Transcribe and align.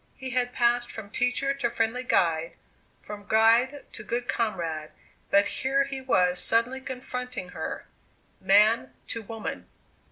He 0.15 0.31
had 0.31 0.51
passed 0.51 0.91
from 0.91 1.11
teacher 1.11 1.53
to 1.53 1.69
friendly 1.69 2.01
guide, 2.03 2.53
from 3.03 3.27
guide 3.27 3.85
to 3.93 4.03
good 4.03 4.27
comrade; 4.27 4.89
but 5.29 5.45
here 5.45 5.83
he 5.83 6.01
was 6.01 6.43
suddenly 6.43 6.81
confronting 6.81 7.49
her 7.49 7.85
man 8.39 8.95
to 9.09 9.21
woman! 9.21 9.67